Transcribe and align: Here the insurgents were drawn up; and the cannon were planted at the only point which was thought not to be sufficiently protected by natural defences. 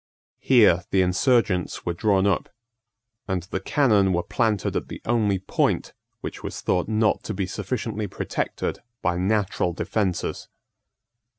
Here 0.39 0.83
the 0.89 1.03
insurgents 1.03 1.85
were 1.85 1.93
drawn 1.93 2.25
up; 2.25 2.49
and 3.27 3.43
the 3.43 3.59
cannon 3.59 4.13
were 4.13 4.23
planted 4.23 4.75
at 4.75 4.87
the 4.87 4.99
only 5.05 5.37
point 5.37 5.93
which 6.21 6.41
was 6.41 6.59
thought 6.59 6.87
not 6.87 7.21
to 7.21 7.35
be 7.35 7.45
sufficiently 7.45 8.07
protected 8.07 8.79
by 9.03 9.19
natural 9.19 9.73
defences. 9.73 10.47